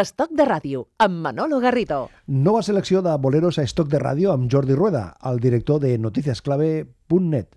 [0.00, 2.06] Estoc de ràdio, amb Manolo Garrido.
[2.26, 7.50] Nova selecció de boleros a Estoc de ràdio amb Jordi Rueda, el director de noticiasclave.net.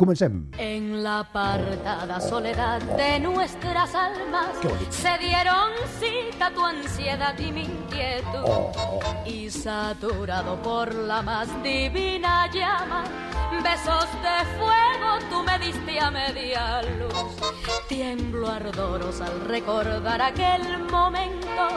[0.00, 0.46] Comencem.
[0.56, 4.56] En la apartada soledad de nuestras almas
[4.88, 8.44] se dieron cita tu ansiedad y mi inquietud.
[8.46, 8.72] Oh.
[9.26, 13.04] Y saturado por la más divina llama,
[13.62, 17.36] besos de fuego tú me diste a media luz.
[17.86, 21.68] Tiemblo ardoros al recordar aquel momento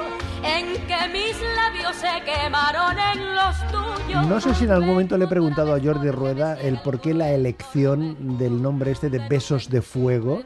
[0.43, 4.27] en que mis labios se quemaron en los tuyos.
[4.27, 7.13] No sé si en algún momento le he preguntado a Jordi Rueda el por qué
[7.13, 10.41] la elección del nombre este de Besos de Fuego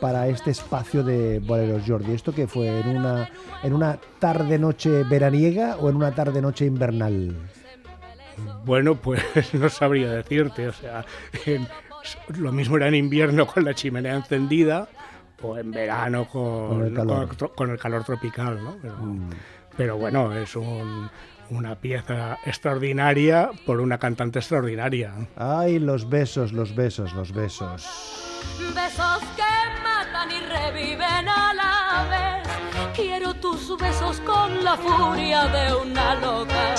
[0.00, 2.12] para este espacio de boleros Jordi.
[2.12, 2.80] ¿Esto qué fue?
[2.80, 3.28] ¿En una,
[3.62, 7.36] en una tarde-noche veraniega o en una tarde-noche invernal?
[8.64, 9.22] Bueno, pues
[9.54, 11.04] no sabría decirte, o sea,
[11.46, 11.66] en-
[12.38, 14.88] lo mismo era en invierno con la chimenea encendida
[15.42, 17.36] o en verano con, Con el calor.
[17.36, 18.76] con- con el calor tropical, ¿no?
[18.80, 19.30] Pero, Mm.
[19.76, 21.10] pero bueno, es un-
[21.50, 25.12] una pieza extraordinaria por una cantante extraordinaria.
[25.36, 27.86] Ay, los besos, los besos, los besos.
[28.74, 32.48] Besos que matan y reviven a la vez.
[32.94, 36.74] Quiero tus besos con la furia de una loca,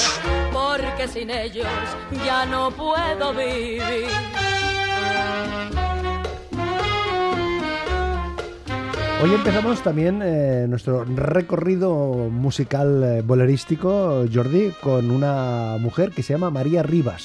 [0.51, 1.67] porque sin ellos
[2.25, 4.50] ya no puedo vivir.
[9.21, 11.91] Hoy empezamos también eh, nuestro recorrido
[12.31, 17.21] musical eh, bolerístico, Jordi, con una mujer que se llama María Rivas.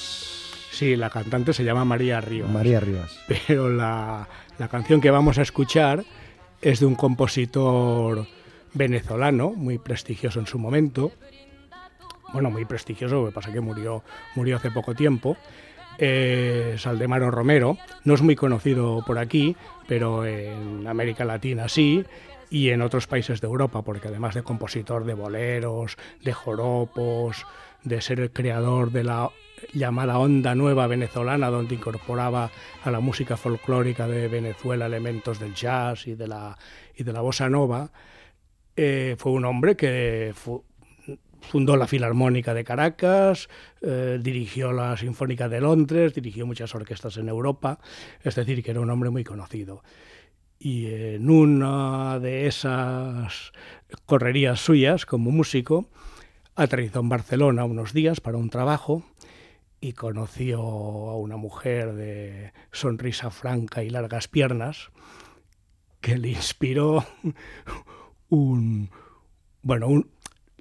[0.69, 2.51] Sí, la cantante se llama María Ríos.
[2.51, 3.17] María Rivas.
[3.47, 4.27] pero la,
[4.59, 6.03] la canción que vamos a escuchar
[6.61, 8.27] es de un compositor
[8.75, 11.11] venezolano muy prestigioso en su momento.
[12.31, 14.03] Bueno, muy prestigioso, lo que pasa que murió,
[14.35, 15.35] murió hace poco tiempo.
[15.97, 17.77] Eh, Saldemaro Romero.
[18.03, 19.55] No es muy conocido por aquí,
[19.87, 22.03] pero en América Latina sí
[22.49, 27.45] y en otros países de Europa, porque además de compositor de boleros, de joropos,
[27.83, 29.29] de ser el creador de la
[29.73, 32.51] llamada onda nueva venezolana, donde incorporaba
[32.83, 36.57] a la música folclórica de Venezuela elementos del jazz y de la,
[36.95, 37.89] y de la bossa nova,
[38.75, 40.63] eh, fue un hombre que fu-
[41.47, 43.49] fundó la Filarmónica de Caracas,
[43.81, 47.79] eh, dirigió la Sinfónica de Londres, dirigió muchas orquestas en Europa,
[48.23, 49.83] es decir, que era un hombre muy conocido.
[50.59, 53.51] Y en una de esas
[54.05, 55.89] correrías suyas como músico,
[56.55, 59.03] aterrizó en Barcelona unos días para un trabajo
[59.79, 64.89] y conoció a una mujer de sonrisa franca y largas piernas
[66.01, 67.05] que le inspiró
[68.29, 68.89] un
[69.61, 70.09] bueno un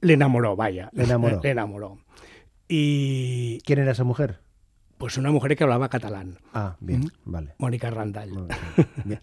[0.00, 1.40] le enamoró vaya Le enamoró.
[1.42, 1.98] le enamoró
[2.68, 4.40] y ¿Quién era esa mujer?
[4.98, 7.10] pues una mujer que hablaba catalán Ah, bien, Mm.
[7.30, 7.54] vale.
[7.58, 8.48] Mónica Randall.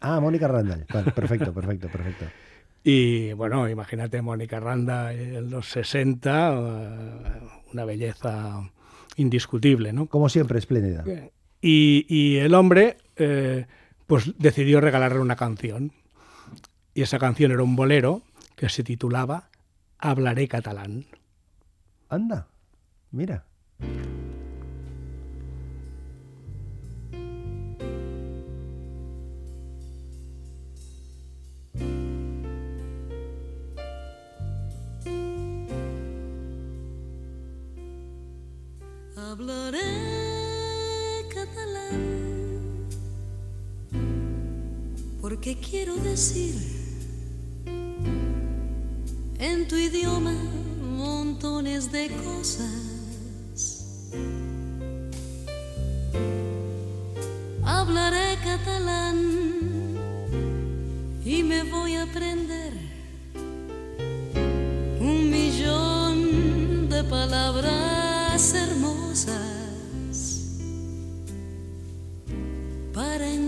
[0.01, 0.85] Ah, Mónica Randall.
[0.93, 2.25] Vale, perfecto, perfecto, perfecto.
[2.83, 7.39] y bueno imagínate Mónica Randall en los 60 eh,
[7.73, 8.69] una belleza
[9.15, 11.03] indiscutible no Como siempre, espléndida.
[11.61, 13.65] Y, y el hombre eh,
[14.05, 15.91] pues decidió regalarle una canción.
[16.93, 18.21] Y esa canción era un bolero
[18.55, 19.49] que se titulaba
[20.05, 21.05] Hablaré catalán.
[22.09, 22.49] Anda,
[23.11, 23.45] mira.
[39.15, 39.79] Hablaré
[41.33, 42.89] catalán
[45.21, 46.62] porque quiero decir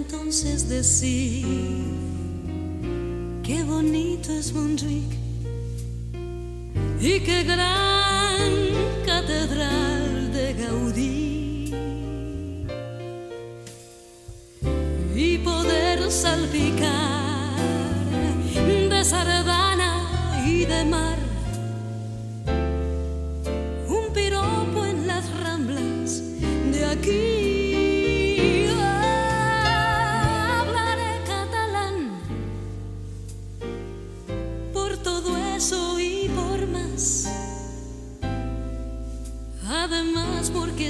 [0.07, 1.45] entonces decir
[3.43, 5.11] qué bonito es Montjuic
[6.99, 8.51] y qué gran
[9.05, 11.73] catedral de Gaudí
[15.15, 17.55] y poder salpicar
[18.89, 21.14] de sardana y de mar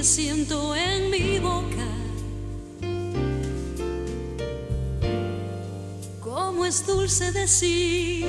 [0.06, 1.88] siento en mi boca.
[6.20, 8.24] Cómo es dulce decir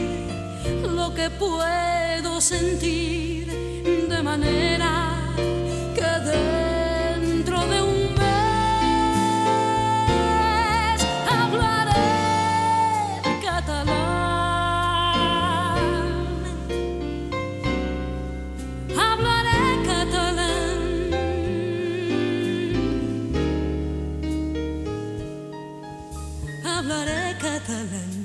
[0.95, 3.45] lo que puedo sentir
[4.09, 4.96] de manera
[27.87, 28.16] catalán.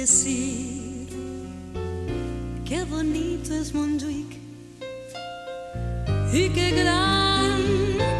[0.00, 1.08] Decir
[2.66, 4.32] qué bonito es Montjuic
[6.32, 7.62] y qué gran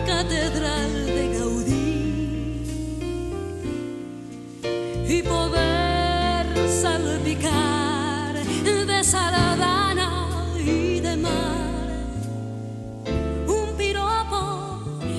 [0.06, 2.62] catedral de Gaudí.
[5.16, 6.46] Y poder
[6.82, 8.34] salpicar
[8.92, 10.10] de sardana
[10.58, 11.88] y de mar
[13.46, 14.42] un piropo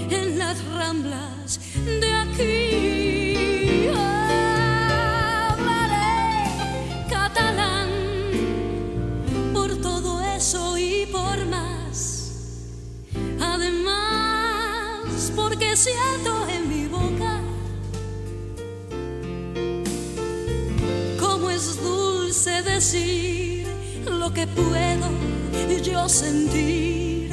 [0.10, 1.60] en las ramblas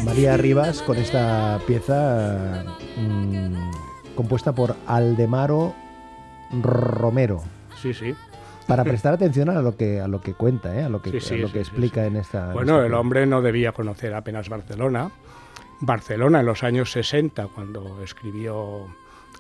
[0.05, 2.65] María Rivas con esta pieza
[2.97, 5.73] mm, compuesta por Aldemaro
[6.61, 7.45] Romero.
[7.81, 8.13] Sí, sí.
[8.67, 10.83] Para prestar atención a lo que a lo que cuenta, ¿eh?
[10.83, 12.09] a lo que, Sí, sí, a lo sí, que sí, explica sí.
[12.09, 12.49] en esta.
[12.49, 15.09] en Bueno, esta el hombre no debía conocer apenas Barcelona.
[15.79, 18.89] Barcelona en los años 60, cuando escribió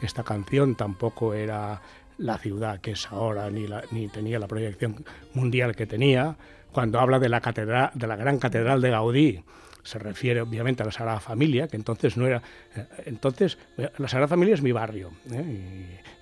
[0.00, 1.81] esta canción, tampoco era
[2.19, 5.04] la ciudad que es ahora, ni, la- ni tenía la proyección
[5.34, 6.36] mundial que tenía.
[6.74, 9.42] Cuando habla de la, catedral, de la gran catedral de Gaudí,
[9.82, 12.42] se refiere obviamente a la Sagrada Familia, que entonces no era...
[12.74, 15.10] eh, Entonces, eh, la Sagrada Familia es mi barrio.
[15.30, 15.42] ¿eh?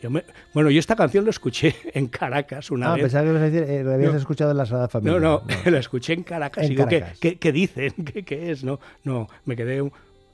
[0.00, 3.02] Y yo me- bueno, yo esta canción la escuché en Caracas una Ah, vez.
[3.04, 4.18] pensaba que a decir, eh, lo habías No.
[4.18, 5.18] escuchado en la Sagrada Familia.
[5.18, 6.64] No, no, la escuché en Caracas.
[6.64, 7.18] En Digo, ¿qué- Caracas.
[7.20, 7.92] ¿qué, qué dicen?
[8.04, 8.62] ¿Qué, qué es?
[8.64, 9.88] No, no, me quedé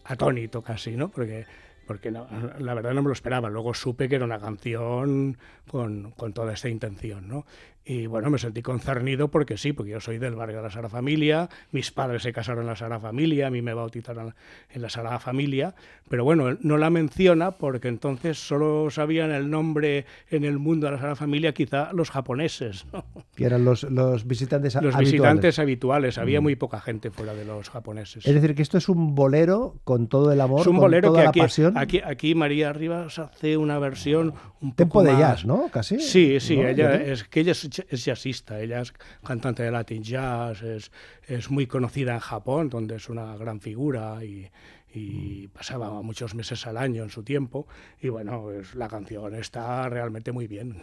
[0.04, 1.10] atónito casi, ¿no?
[1.10, 1.44] Porque,
[1.86, 2.26] porque no,
[2.58, 3.50] la verdad no me lo esperaba.
[3.50, 5.36] Luego supe que era una canción
[5.70, 7.44] con, con toda esta intención, ¿no?
[7.90, 10.90] Y bueno, me sentí concernido porque sí, porque yo soy del barrio de la Sagrada
[10.90, 14.34] Familia, mis padres se casaron en la Sagrada Familia, a mí me bautizaron
[14.68, 15.74] en la Sagrada Familia,
[16.10, 20.90] pero bueno, no la menciona porque entonces solo sabían el nombre en el mundo de
[20.92, 23.06] la Sagrada Familia quizá los japoneses, ¿no?
[23.34, 25.10] Que eran los, los visitantes Los habituales.
[25.12, 28.26] visitantes habituales, había muy poca gente fuera de los japoneses.
[28.26, 31.08] Es decir, que esto es un bolero con todo el amor, Es un con bolero
[31.08, 31.78] toda que la aquí, pasión.
[31.78, 35.68] aquí, aquí María Rivas hace una versión un Tempo poco de más- jazz, ¿no?
[35.72, 36.00] Casi.
[36.00, 36.68] Sí, sí, ¿no?
[36.68, 38.92] ella es que ella es, es jazzista, ella es
[39.24, 40.90] cantante de Latin Jazz, es,
[41.26, 44.50] es muy conocida en Japón, donde es una gran figura y,
[44.92, 47.66] y pasaba muchos meses al año en su tiempo.
[48.00, 50.82] Y bueno, la canción está realmente muy bien.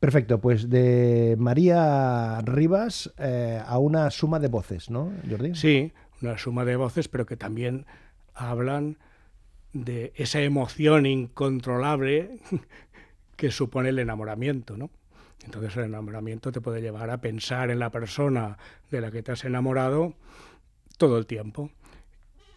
[0.00, 5.54] Perfecto, pues de María Rivas eh, a una suma de voces, ¿no, Jordi?
[5.54, 7.86] Sí, una suma de voces, pero que también
[8.34, 8.98] hablan
[9.72, 12.38] de esa emoción incontrolable
[13.36, 14.90] que supone el enamoramiento, ¿no?
[15.44, 18.58] Entonces el enamoramiento te puede llevar a pensar en la persona
[18.90, 20.14] de la que te has enamorado
[20.98, 21.70] todo el tiempo.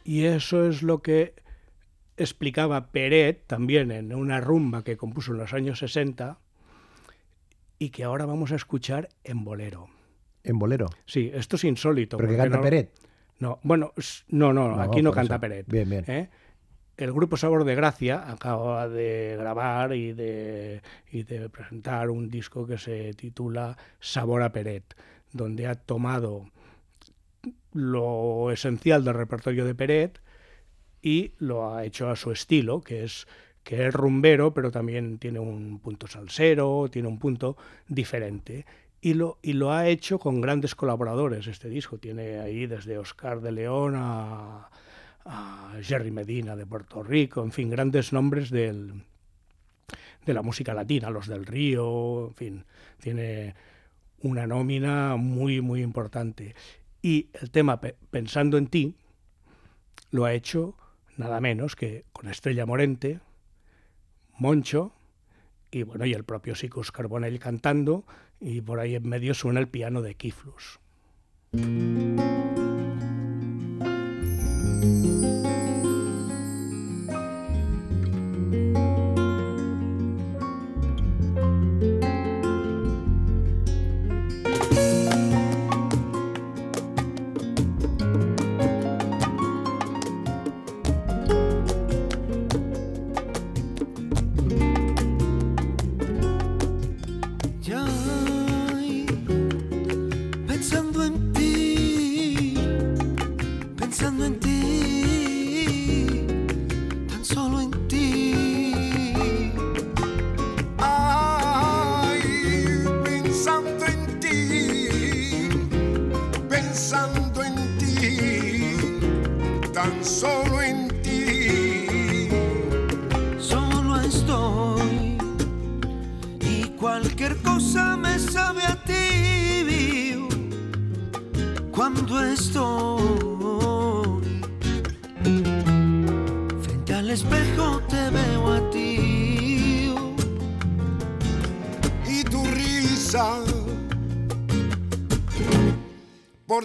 [0.03, 1.35] Y eso es lo que
[2.17, 6.39] explicaba Peret también en una rumba que compuso en los años 60
[7.79, 9.87] y que ahora vamos a escuchar en bolero.
[10.43, 10.87] En bolero.
[11.05, 12.17] Sí, esto es insólito.
[12.17, 12.91] Pero que canta no- Peret.
[13.39, 13.93] no, bueno,
[14.29, 15.41] no, no, No, aquí no canta eso.
[15.41, 15.67] Peret.
[15.67, 16.03] Bien, bien.
[16.07, 16.29] ¿eh?
[17.01, 22.67] El grupo Sabor de Gracia acaba de grabar y de, y de presentar un disco
[22.67, 24.95] que se titula Sabor a Peret,
[25.33, 26.51] donde ha tomado
[27.73, 30.21] lo esencial del repertorio de Peret
[31.01, 33.25] y lo ha hecho a su estilo, que es
[33.63, 38.67] que es rumbero, pero también tiene un punto salsero, tiene un punto diferente.
[39.01, 41.97] Y lo, y lo ha hecho con grandes colaboradores este disco.
[41.97, 44.69] Tiene ahí desde Oscar de León a,
[45.25, 48.93] a Jerry Medina de Puerto Rico, en fin, grandes nombres de
[50.25, 52.65] la música latina, los del Río, en fin,
[52.99, 53.55] tiene
[54.23, 56.55] una nómina muy, muy importante.
[57.01, 58.95] Y el tema Pe- Pensando en ti
[60.11, 60.75] lo ha hecho
[61.17, 63.19] nada menos que con Estrella Morente,
[64.37, 64.93] Moncho
[65.71, 68.05] y bueno, y el propio Sicus Carbonell cantando
[68.39, 70.79] y por ahí en medio suena el piano de Kiflus.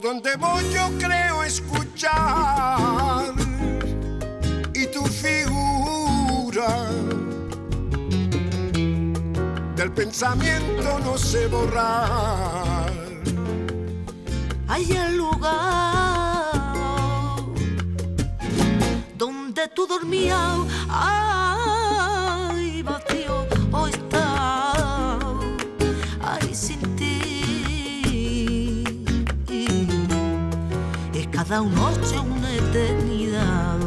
[0.07, 3.35] Donde voy yo creo escuchar
[4.73, 6.71] y tu figura
[9.75, 12.93] del pensamiento no sé borrar.
[14.69, 16.53] hay el lugar
[19.19, 20.57] donde tú dormías,
[31.49, 33.79] cada noche una eternidad.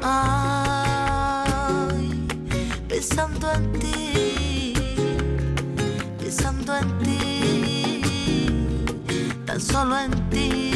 [0.00, 1.48] Ay,
[2.88, 4.74] pensando en ti,
[6.18, 8.02] pensando en ti,
[9.44, 10.71] tan solo en ti.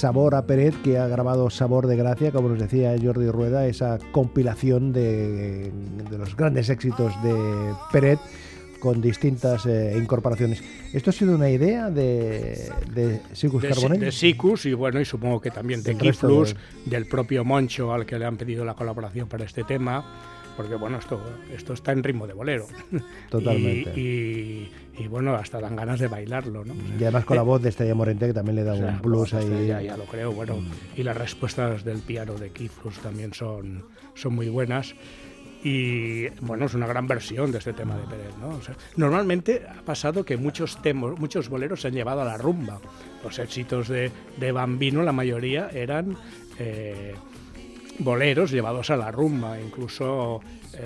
[0.00, 3.98] Sabor a Peret que ha grabado Sabor de Gracia, como nos decía Jordi Rueda, esa
[4.12, 5.70] compilación de,
[6.10, 7.34] de los grandes éxitos de
[7.92, 8.18] Peret
[8.80, 10.62] con distintas eh, incorporaciones.
[10.94, 14.00] ¿Esto ha sido una idea de, de Sicus Carbonell?
[14.00, 16.54] de Sicus y bueno, y supongo que también de Kiflus,
[16.86, 20.02] de- del propio Moncho al que le han pedido la colaboración para este tema,
[20.56, 21.20] porque bueno, esto,
[21.52, 22.66] esto está en ritmo de bolero.
[23.28, 23.92] Totalmente.
[23.96, 26.74] Y, y- y, bueno, hasta dan ganas de bailarlo, ¿no?
[26.98, 28.98] Y además con la voz de Estrella Morente que también le da O sea, un
[29.00, 29.66] plus ahí.
[29.66, 30.58] Ya, ya lo creo, bueno.
[30.94, 33.82] Y las respuestas del piano de Kiflus también son,
[34.14, 34.94] son muy buenas.
[35.64, 38.48] Y bueno, es una gran versión de este tema de Pérez, ¿no?
[38.50, 42.36] O sea, normalmente ha pasado que muchos temos, muchos boleros se han llevado a la
[42.36, 42.78] rumba.
[43.24, 46.16] Los éxitos de, de Bambino, la mayoría eran
[46.58, 47.14] eh,
[48.00, 50.40] boleros llevados a la rumba, incluso
[50.74, 50.80] eh,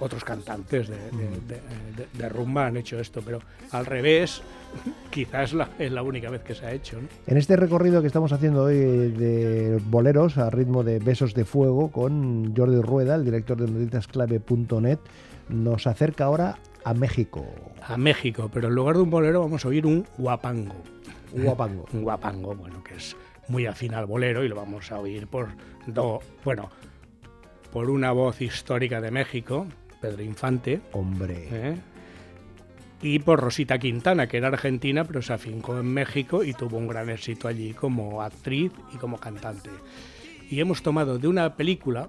[0.00, 1.60] otros cantantes de, de- de-
[1.96, 3.38] de- de rumba han hecho esto, pero
[3.70, 4.42] al revés,
[5.10, 7.00] quizás la, es la única vez que se ha hecho.
[7.00, 7.08] ¿no?
[7.26, 11.90] En este recorrido que estamos haciendo hoy de boleros a ritmo de Besos de Fuego
[11.92, 14.98] con Jordi Rueda, el director de noticiasclave.net,
[15.48, 17.46] nos acerca ahora a México.
[17.86, 20.74] a México, pero en lugar de un bolero vamos a oír un guapango.
[21.32, 21.86] Guapango.
[21.92, 23.16] Un guapango, bueno, que es
[23.48, 25.48] muy afín al bolero y lo vamos a oír por
[25.86, 26.70] do, bueno,
[27.72, 29.66] por una voz histórica de México,
[30.00, 31.48] Pedro Infante, Hombre.
[31.50, 31.76] ¿eh?
[33.02, 36.88] y por Rosita Quintana, que era argentina, pero se afincó en México y tuvo un
[36.88, 39.68] gran éxito allí como actriz y como cantante.
[40.48, 42.08] Y hemos tomado de una película,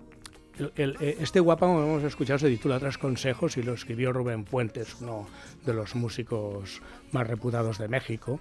[0.58, 4.14] el- el- eh, este guapango que hemos escuchado se titula Tras Consejos y lo escribió
[4.14, 5.28] Rubén Puentes, uno
[5.66, 8.40] de los músicos más reputados de México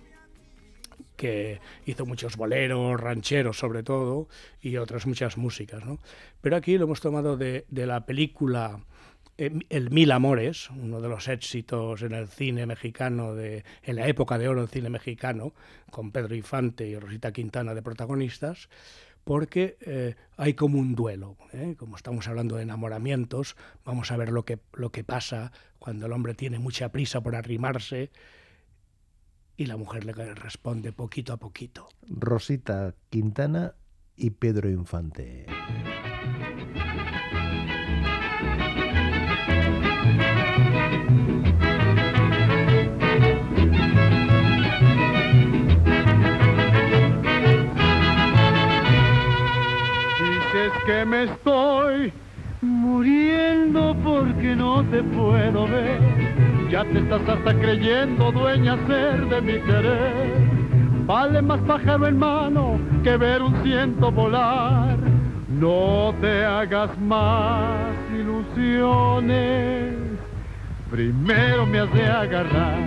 [1.25, 4.29] que hizo muchos boleros, rancheros sobre todo,
[4.61, 5.83] y otras muchas músicas.
[5.83, 5.99] ¿no?
[6.43, 8.81] Pero aquí lo hemos tomado de, la película
[9.39, 14.07] eh, el Mil Amores, uno de los éxitos en el cine mexicano, de, en la
[14.07, 15.55] época de oro del cine mexicano,
[15.91, 18.69] con Pedro Infante y Rosita Quintana de protagonistas,
[19.25, 21.39] porque eh, hay como un duelo.
[21.55, 21.75] ¿eh?
[21.79, 26.13] Como estamos hablando de enamoramientos, vamos a ver lo que, lo que pasa cuando el
[26.13, 28.11] hombre tiene mucha prisa por arrimarse
[29.57, 31.89] y la mujer le responde poquito a poquito.
[32.09, 33.75] Rosita Quintana
[34.17, 35.47] y Pedro Infante.
[50.21, 52.13] Dices que me estoy
[52.61, 56.44] muriendo porque no te puedo ver.
[56.71, 60.55] Ya te estás hasta creyendo dueña ser de mi querer.
[61.07, 64.97] Vale más pájaro en mano que ver un ciento volar.
[65.49, 69.95] No te hagas más ilusiones.
[70.91, 72.79] Primero me has de agarrar.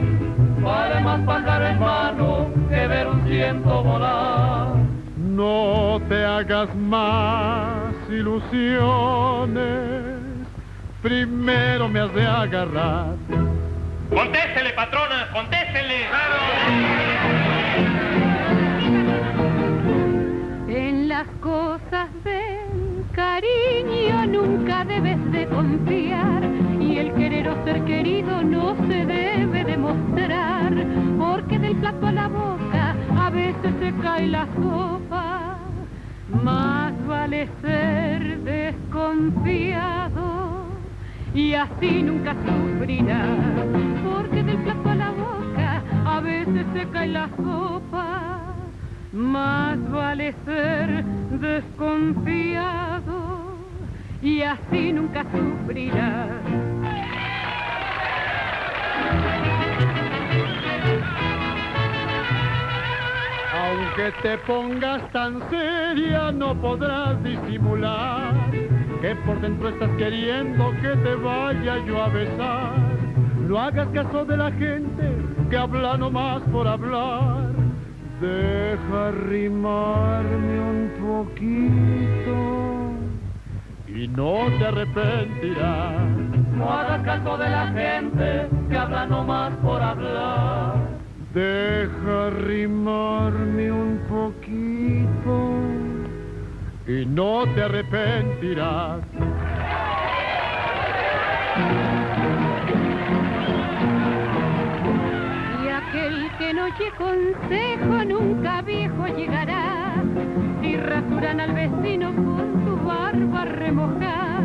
[0.62, 4.75] Vale más pájaro en mano que ver un ciento volar.
[5.17, 9.67] No te hagas más ilusiones.
[11.01, 13.47] Primero me has de agarrar.
[14.10, 16.06] Contéstele, patrona, contéstele.
[20.70, 26.44] En las cosas del cariño nunca debes de confiar
[26.80, 30.74] y el querer o ser querido no se debe demostrar
[31.20, 35.58] porque del plato a la boca a veces se cae la sopa.
[36.44, 40.37] Más vale ser desconfiado
[41.38, 43.24] y así nunca sufrirás
[44.03, 48.56] porque del plato a la boca a veces se cae la sopa.
[49.13, 51.06] Más vale ser
[51.39, 52.79] desconfiado
[54.22, 56.32] y así nunca sufrirás.
[63.62, 68.34] Aunque te pongas tan seria no podrás disimular
[69.01, 72.74] que por dentro estás queriendo que te vaya yo a besar.
[73.48, 75.12] No hagas caso de la gente
[75.50, 77.51] que habla nomás por hablar.
[78.20, 82.38] Deja rimarme un poquito
[83.88, 86.10] y no te arrepentirás.
[86.55, 90.75] No hagas caso de la gente que habla nomás por hablar.
[91.33, 95.56] Deja rimarme un poquito
[96.88, 99.02] y no te arrepentirás.
[105.64, 109.96] Y aquel que no oye consejo nunca viejo llegará.
[110.62, 114.44] Si rasuran al vecino con su barba a remojar,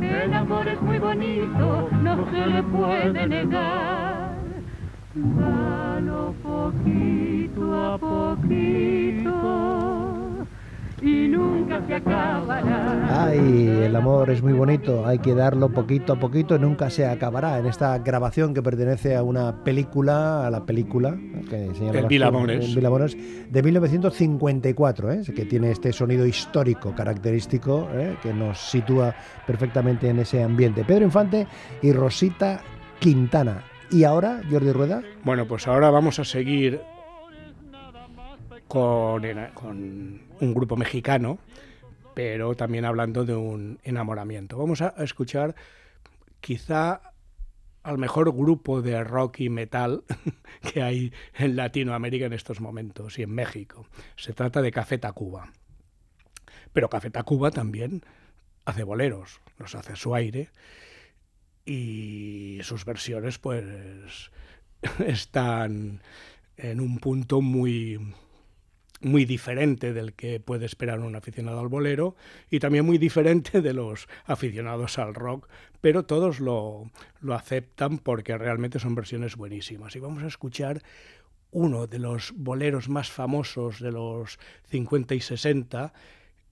[0.00, 4.34] el amor es muy bonito, no se le puede negar.
[5.14, 9.64] Dalo poquito a poquito
[11.04, 11.33] y.
[13.10, 17.06] Ay, el amor es muy bonito, hay que darlo poquito a poquito y nunca se
[17.06, 17.58] acabará.
[17.58, 21.16] En esta grabación que pertenece a una película, a la película
[21.48, 22.64] que señalabas El Mil tú, Amores.
[22.64, 23.16] El Mil Amores,
[23.50, 25.22] de 1954, ¿eh?
[25.34, 28.16] que tiene este sonido histórico característico ¿eh?
[28.22, 29.14] que nos sitúa
[29.46, 30.84] perfectamente en ese ambiente.
[30.84, 31.46] Pedro Infante
[31.82, 32.60] y Rosita
[32.98, 33.64] Quintana.
[33.90, 35.02] Y ahora, Jordi Rueda.
[35.24, 36.80] Bueno, pues ahora vamos a seguir
[38.68, 39.22] con,
[39.54, 41.38] con un grupo mexicano,
[42.14, 44.58] pero también hablando de un enamoramiento.
[44.58, 45.54] Vamos a escuchar
[46.40, 47.00] quizá
[47.82, 50.04] al mejor grupo de rock y metal
[50.72, 53.86] que hay en Latinoamérica en estos momentos y en México.
[54.16, 55.52] Se trata de Café Tacuba.
[56.72, 58.02] Pero Café Tacuba también
[58.64, 60.50] hace boleros, los hace a su aire
[61.66, 64.30] y sus versiones pues
[65.06, 66.02] están
[66.56, 68.14] en un punto muy
[69.04, 72.16] muy diferente del que puede esperar un aficionado al bolero
[72.50, 75.48] y también muy diferente de los aficionados al rock,
[75.80, 76.90] pero todos lo,
[77.20, 79.94] lo aceptan porque realmente son versiones buenísimas.
[79.94, 80.82] Y vamos a escuchar
[81.50, 84.38] uno de los boleros más famosos de los
[84.70, 85.92] 50 y 60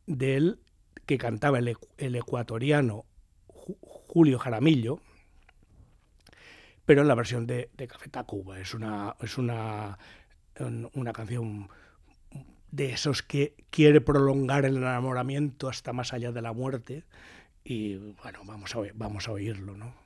[0.06, 0.60] del
[1.06, 3.04] que cantaba el, el ecuatoriano
[3.48, 5.00] Ju- Julio Jaramillo,
[6.84, 8.60] pero en la versión de, Café Tacuba.
[8.60, 9.98] Es una, es una,
[10.60, 11.68] un- una canción
[12.72, 17.04] de esos que quiere prolongar el enamoramiento hasta más allá de la muerte.
[17.62, 20.01] Y bueno, vamos a, vamos a oírlo, ¿no?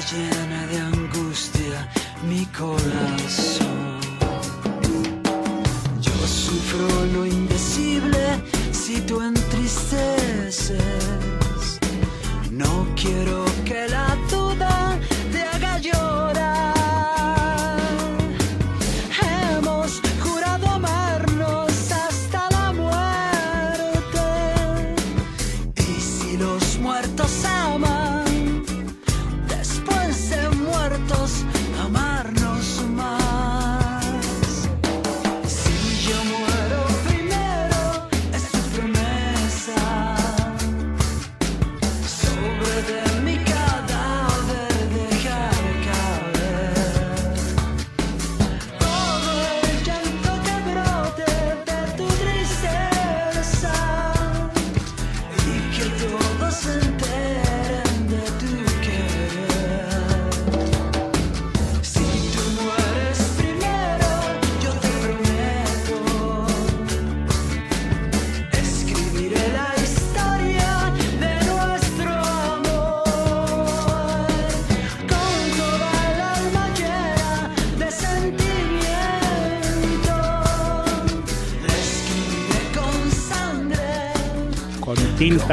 [0.00, 1.88] Llena de angustia
[2.28, 4.00] mi corazón.
[6.00, 10.80] Yo sufro lo indecible si tú entristeces.
[12.50, 14.13] No quiero que la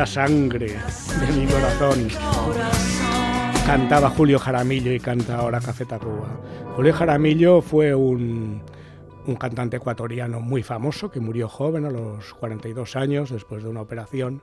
[0.01, 2.07] tinta sangre de mi corazón.
[3.67, 6.39] Cantaba Julio Jaramillo y canta ahora Café Tacuba.
[6.75, 8.63] Julio Jaramillo fue un,
[9.27, 13.81] un cantante ecuatoriano muy famoso que murió joven a los 42 años después de una
[13.81, 14.41] operación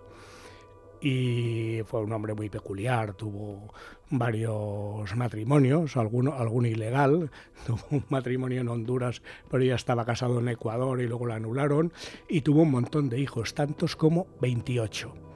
[1.00, 3.72] y fue un hombre muy peculiar, tuvo
[4.10, 7.30] varios matrimonios, alguno, alguno ilegal,
[7.66, 11.92] tuvo un matrimonio en Honduras, pero ya estaba casado en Ecuador y luego lo anularon,
[12.28, 15.27] y tuvo un montón de hijos, tantos como 28.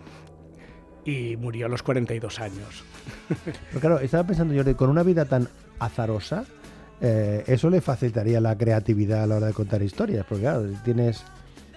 [1.05, 2.85] Y murió a los 42 años.
[3.71, 5.49] Pero claro, estaba pensando yo, con una vida tan
[5.81, 6.45] azarosa,
[7.01, 11.25] eh, eso le facilitaría la creatividad a la hora de contar historias, porque claro, tienes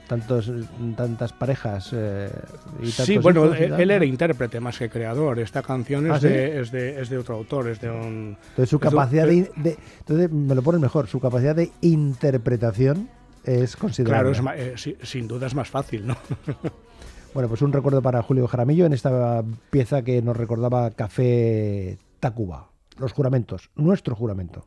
[0.08, 0.52] tantos,
[0.96, 2.30] tantas parejas eh,
[2.80, 3.94] y tantos Sí, bueno, él, tal, él ¿no?
[3.96, 5.40] era intérprete más que creador.
[5.40, 6.28] Esta canción es, ¿Ah, sí?
[6.28, 8.38] de, es, de, es de otro autor, es de un...
[8.50, 11.56] Entonces su es de un- capacidad de, de- entonces me lo pones mejor, su capacidad
[11.56, 13.10] de interpretación
[13.44, 14.34] es considerable.
[14.34, 16.16] Claro, es eh, si- sin duda es más fácil, ¿no?
[17.36, 22.70] Bueno, pues un recuerdo para Julio Jaramillo en esta pieza que nos recordaba Café Tacuba.
[22.98, 24.64] Los juramentos, nuestro juramento.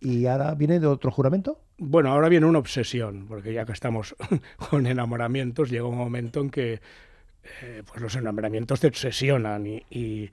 [0.00, 1.60] ¿Y ahora viene de otro juramento?
[1.76, 4.16] Bueno, ahora viene una obsesión, porque ya que estamos
[4.70, 6.80] con enamoramientos, llega un momento en que
[7.60, 10.30] eh, pues los enamoramientos te obsesionan y,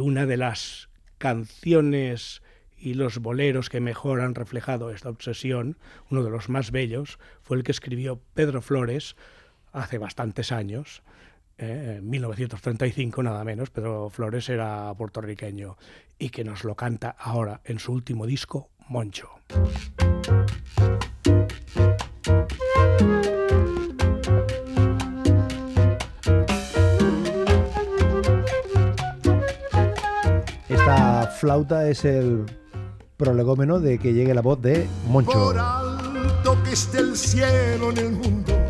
[0.00, 2.42] una de las canciones
[2.76, 5.76] y los boleros que mejor han reflejado esta obsesión,
[6.10, 9.14] uno de los más bellos, fue el que escribió Pedro Flores
[9.76, 11.02] hace bastantes años,
[11.58, 15.76] eh, en 1935 nada menos, Pedro Flores era puertorriqueño
[16.18, 19.28] y que nos lo canta ahora en su último disco, Moncho.
[30.68, 32.46] Esta flauta es el
[33.16, 35.32] prolegómeno de que llegue la voz de Moncho.
[35.32, 38.65] Por alto que esté el cielo en el mundo,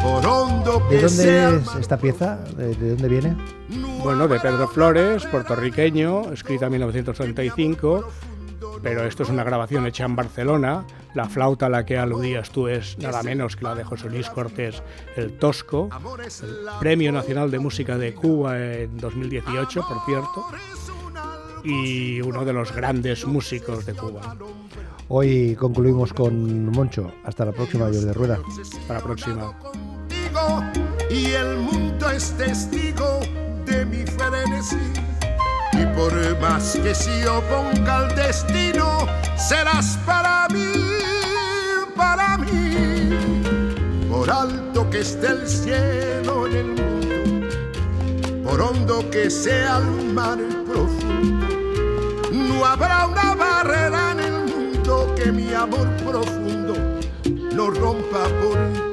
[0.00, 2.36] ¿De dónde es esta pieza?
[2.56, 3.36] ¿De, de dónde viene?
[4.02, 8.08] Bueno, de Pedro Flores, puertorriqueño, escrita en 1935,
[8.82, 10.86] pero esto es una grabación hecha en Barcelona.
[11.14, 14.30] La flauta a la que aludías tú es nada menos que la de José Luis
[14.30, 14.82] Cortés,
[15.16, 20.46] el Tosco, el Premio Nacional de Música de Cuba en 2018, por cierto,
[21.62, 24.36] y uno de los grandes músicos de Cuba.
[25.08, 27.12] Hoy concluimos con Moncho.
[27.24, 28.38] Hasta la próxima, Jordi de Rueda.
[28.62, 29.52] Hasta la próxima.
[31.10, 33.20] Y el mundo es testigo
[33.66, 34.92] de mi frenesí.
[35.72, 40.72] Y por más que se oponga al destino, serás para mí,
[41.96, 43.10] para mí.
[44.08, 50.38] Por alto que esté el cielo en el mundo, por hondo que sea el mar
[50.66, 51.46] profundo,
[52.30, 56.74] no habrá una barrera en el mundo que mi amor profundo
[57.52, 58.89] no rompa por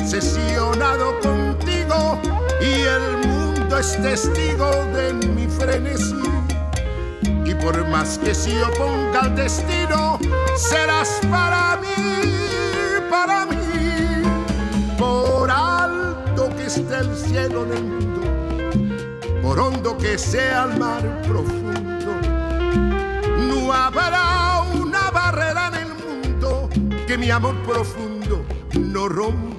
[0.00, 2.20] obsesionado contigo
[2.60, 6.14] y el mundo es testigo de mi frenesí.
[7.44, 10.18] Y por más que se oponga al destino,
[10.56, 12.30] serás para mí,
[13.10, 13.56] para mí.
[14.98, 18.22] Por alto que esté el cielo en el mundo,
[19.42, 22.12] por hondo que sea el mar profundo,
[23.48, 26.68] no habrá una barrera en el mundo
[27.06, 29.49] que mi amor profundo no rompa.